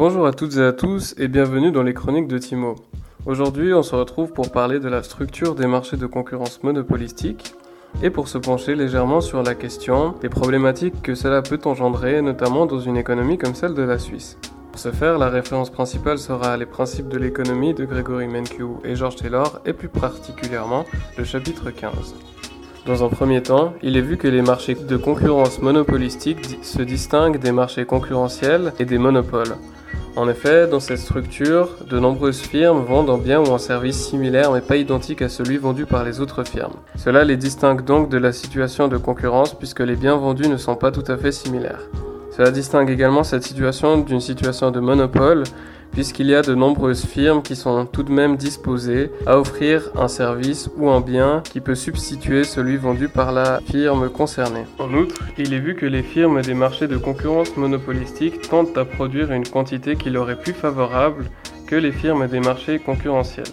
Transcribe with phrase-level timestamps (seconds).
[0.00, 2.76] Bonjour à toutes et à tous et bienvenue dans les chroniques de Timo.
[3.26, 7.52] Aujourd'hui, on se retrouve pour parler de la structure des marchés de concurrence monopolistique
[8.02, 12.64] et pour se pencher légèrement sur la question des problématiques que cela peut engendrer, notamment
[12.64, 14.38] dans une économie comme celle de la Suisse.
[14.72, 18.96] Pour ce faire, la référence principale sera les principes de l'économie de Gregory Menkew et
[18.96, 20.86] George Taylor et plus particulièrement
[21.18, 22.14] le chapitre 15.
[22.86, 27.38] Dans un premier temps, il est vu que les marchés de concurrence monopolistique se distinguent
[27.38, 29.54] des marchés concurrentiels et des monopoles.
[30.16, 34.50] En effet, dans cette structure, de nombreuses firmes vendent un bien ou un service similaire
[34.50, 36.72] mais pas identique à celui vendu par les autres firmes.
[36.96, 40.74] Cela les distingue donc de la situation de concurrence puisque les biens vendus ne sont
[40.74, 41.82] pas tout à fait similaires.
[42.34, 45.44] Cela distingue également cette situation d'une situation de monopole
[45.92, 50.08] puisqu'il y a de nombreuses firmes qui sont tout de même disposées à offrir un
[50.08, 54.64] service ou un bien qui peut substituer celui vendu par la firme concernée.
[54.78, 58.84] En outre, il est vu que les firmes des marchés de concurrence monopolistique tentent à
[58.84, 61.24] produire une quantité qui leur est plus favorable
[61.66, 63.44] que les firmes des marchés concurrentiels.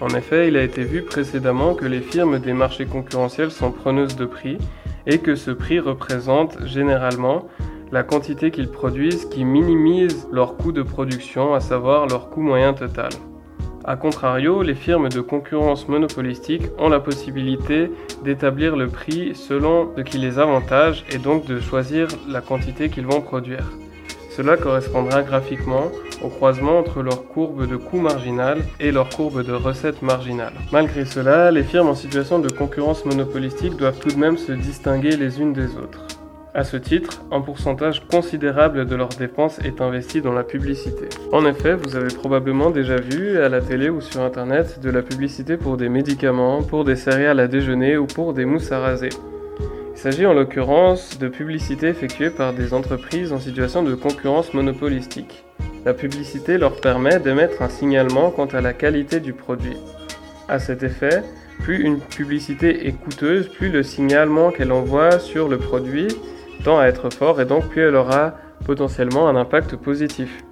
[0.00, 4.16] En effet, il a été vu précédemment que les firmes des marchés concurrentiels sont preneuses
[4.16, 4.58] de prix
[5.06, 7.46] et que ce prix représente généralement
[7.92, 12.74] la quantité qu'ils produisent qui minimise leur coût de production, à savoir leur coût moyen
[12.74, 13.10] total.
[13.84, 17.88] A contrario, les firmes de concurrence monopolistique ont la possibilité
[18.24, 23.06] d'établir le prix selon ce qui les avantage et donc de choisir la quantité qu'ils
[23.06, 23.70] vont produire.
[24.36, 29.52] Cela correspondra graphiquement au croisement entre leur courbe de coût marginal et leur courbe de
[29.52, 30.52] recette marginale.
[30.72, 35.16] Malgré cela, les firmes en situation de concurrence monopolistique doivent tout de même se distinguer
[35.16, 36.15] les unes des autres.
[36.56, 41.10] À ce titre, un pourcentage considérable de leurs dépenses est investi dans la publicité.
[41.30, 45.02] En effet, vous avez probablement déjà vu à la télé ou sur internet de la
[45.02, 49.10] publicité pour des médicaments, pour des céréales à déjeuner ou pour des mousses à raser.
[49.92, 55.44] Il s'agit en l'occurrence de publicité effectuée par des entreprises en situation de concurrence monopolistique.
[55.84, 59.76] La publicité leur permet d'émettre un signalement quant à la qualité du produit.
[60.48, 61.22] À cet effet,
[61.60, 66.08] plus une publicité est coûteuse, plus le signalement qu'elle envoie sur le produit
[66.64, 68.34] tend à être fort et donc plus elle aura
[68.64, 70.42] potentiellement un impact positif.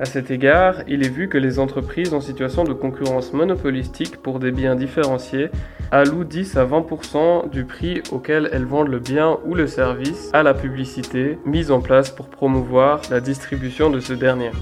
[0.00, 4.38] À cet égard, il est vu que les entreprises en situation de concurrence monopolistique pour
[4.38, 5.50] des biens différenciés
[5.90, 10.42] allouent 10 à 20% du prix auquel elles vendent le bien ou le service à
[10.42, 14.52] la publicité mise en place pour promouvoir la distribution de ce dernier.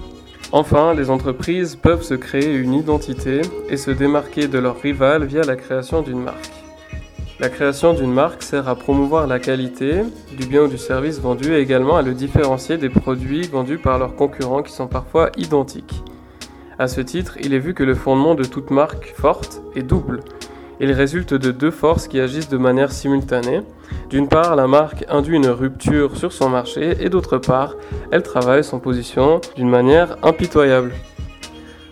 [0.50, 5.43] Enfin, les entreprises peuvent se créer une identité et se démarquer de leurs rivales via
[5.43, 6.50] la création d'une marque.
[7.41, 10.03] La création d'une marque sert à promouvoir la qualité
[10.37, 13.97] du bien ou du service vendu et également à le différencier des produits vendus par
[13.97, 16.03] leurs concurrents qui sont parfois identiques.
[16.81, 20.19] À ce titre, il est vu que le fondement de toute marque forte est double.
[20.81, 23.62] Il résulte de deux forces qui agissent de manière simultanée.
[24.10, 27.77] D'une part, la marque induit une rupture sur son marché et d'autre part,
[28.10, 30.93] elle travaille son position d'une manière impitoyable.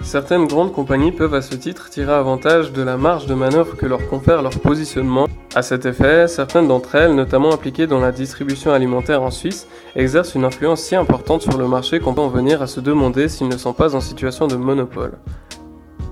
[0.07, 3.87] Certaines grandes compagnies peuvent à ce titre tirer avantage de la marge de manœuvre que
[3.87, 5.27] leur confère leur positionnement.
[5.57, 10.37] À cet effet, certaines d'entre elles, notamment impliquées dans la distribution alimentaire en Suisse, exercent
[10.37, 13.49] une influence si importante sur le marché qu'on peut en venir à se demander s'ils
[13.49, 15.15] ne sont pas en situation de monopole.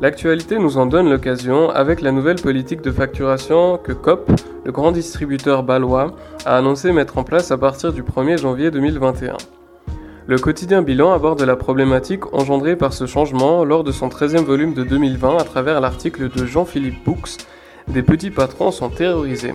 [0.00, 4.28] L'actualité nous en donne l'occasion avec la nouvelle politique de facturation que COP,
[4.64, 9.36] le grand distributeur balois, a annoncé mettre en place à partir du 1er janvier 2021.
[10.26, 14.72] Le quotidien bilan aborde la problématique engendrée par ce changement lors de son 13e volume
[14.72, 17.18] de 2020 à travers l'article de Jean-Philippe Boux
[17.88, 19.52] Des petits patrons sont terrorisés.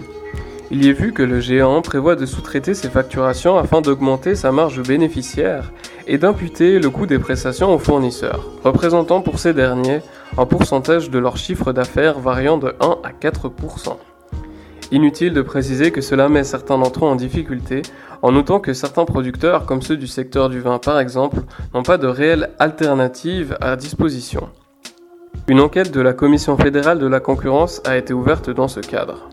[0.69, 4.51] Il y est vu que le géant prévoit de sous-traiter ses facturations afin d'augmenter sa
[4.51, 5.71] marge bénéficiaire
[6.05, 10.01] et d'imputer le coût des prestations aux fournisseurs, représentant pour ces derniers
[10.37, 13.97] un pourcentage de leur chiffre d'affaires variant de 1 à 4%
[14.91, 17.83] Inutile de préciser que cela met certains d'entre eux en difficulté,
[18.21, 21.37] en notant que certains producteurs, comme ceux du secteur du vin par exemple,
[21.73, 24.49] n'ont pas de réelle alternative à disposition.
[25.47, 29.29] Une enquête de la Commission fédérale de la concurrence a été ouverte dans ce cadre.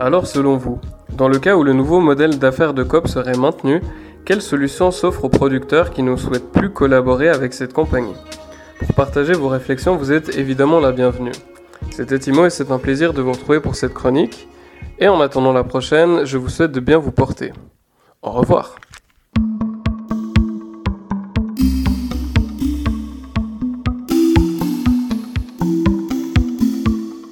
[0.00, 0.78] Alors selon vous,
[1.16, 3.82] dans le cas où le nouveau modèle d'affaires de COP serait maintenu,
[4.24, 8.14] quelles solutions s'offrent aux producteurs qui ne souhaitent plus collaborer avec cette compagnie?
[8.78, 11.32] Pour partager vos réflexions, vous êtes évidemment la bienvenue.
[11.90, 14.48] C'était Timo et c'est un plaisir de vous retrouver pour cette chronique.
[14.98, 17.52] Et en attendant la prochaine, je vous souhaite de bien vous porter.
[18.22, 18.74] Au revoir.